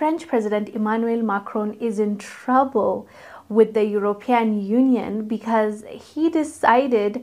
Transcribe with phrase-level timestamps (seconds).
[0.00, 3.06] French President Emmanuel Macron is in trouble
[3.50, 5.84] with the European Union because
[6.14, 7.22] he decided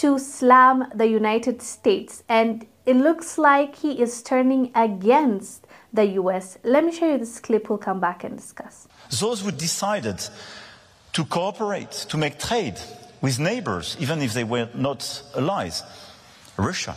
[0.00, 6.58] to slam the United States and it looks like he is turning against the US.
[6.64, 8.88] Let me show you this clip, we'll come back and discuss.
[9.20, 10.18] Those who decided
[11.12, 12.80] to cooperate, to make trade
[13.20, 15.84] with neighbors, even if they were not allies,
[16.56, 16.96] Russia,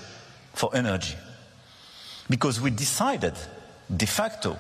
[0.56, 1.18] for energy.
[2.28, 3.36] Because we decided,
[3.96, 4.58] de facto,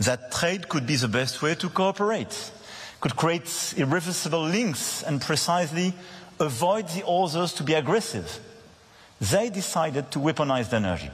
[0.00, 2.50] that trade could be the best way to cooperate,
[3.00, 5.92] could create irreversible links and precisely
[6.40, 8.40] avoid the others to be aggressive.
[9.20, 11.10] They decided to weaponize the energy,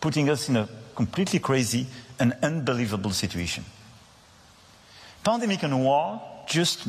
[0.00, 1.86] putting us in a completely crazy
[2.18, 3.64] and unbelievable situation.
[5.24, 6.86] Pandemic and war just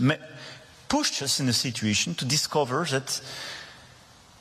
[0.88, 3.22] pushed us in a situation to discover that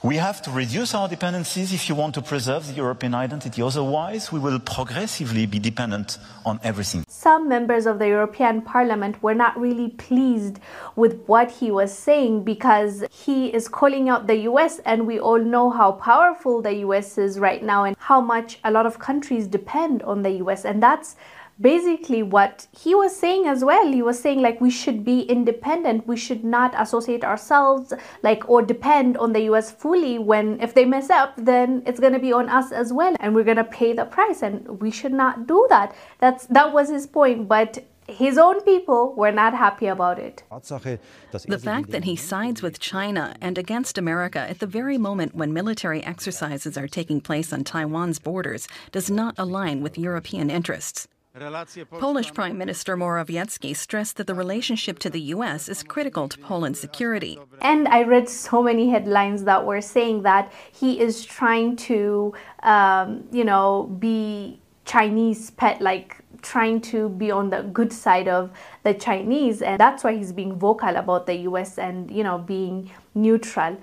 [0.02, 3.60] we have to reduce our dependencies if you want to preserve the European identity.
[3.60, 7.04] Otherwise, we will progressively be dependent on everything.
[7.06, 10.58] Some members of the European Parliament were not really pleased
[10.96, 15.38] with what he was saying because he is calling out the US, and we all
[15.38, 19.46] know how powerful the US is right now and how much a lot of countries
[19.46, 20.64] depend on the US.
[20.64, 21.16] And that's
[21.60, 23.92] basically what he was saying as well.
[23.92, 26.06] He was saying like we should be independent.
[26.06, 30.18] We should not associate ourselves like or depend on the US fully.
[30.18, 33.34] When if they mess up then it's going to be on us as well and
[33.34, 35.94] we're going to pay the price and we should not do that.
[36.18, 40.42] That's that was his point but his own people were not happy about it.
[40.50, 45.52] The fact that he sides with China and against America at the very moment when
[45.52, 51.06] military exercises are taking place on Taiwan's borders does not align with European interests.
[51.32, 55.68] Polish Prime Minister Morawiecki stressed that the relationship to the U.S.
[55.68, 57.38] is critical to Poland's security.
[57.60, 63.28] And I read so many headlines that were saying that he is trying to, um,
[63.30, 68.50] you know, be Chinese pet, like trying to be on the good side of
[68.82, 69.62] the Chinese.
[69.62, 73.76] And that's why he's being vocal about the US and, you know, being neutral.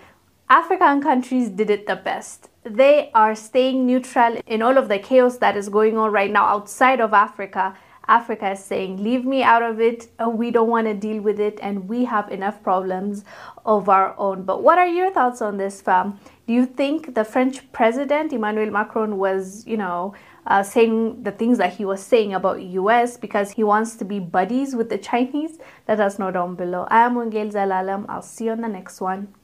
[0.50, 5.38] African countries did it the best they are staying neutral in all of the chaos
[5.38, 7.75] that is going on right now outside of Africa.
[8.09, 10.07] Africa is saying, leave me out of it.
[10.18, 13.25] Uh, we don't want to deal with it, and we have enough problems
[13.66, 14.44] of our own.
[14.44, 16.18] But what are your thoughts on this, fam?
[16.47, 20.13] Do you think the French president, Emmanuel Macron, was, you know,
[20.46, 24.19] uh, saying the things that he was saying about US because he wants to be
[24.19, 25.59] buddies with the Chinese?
[25.86, 26.88] Let us know down below.
[26.90, 28.06] I am Wongel Zelalem.
[28.07, 29.36] I'll see you on the next one.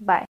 [0.00, 0.27] Bye.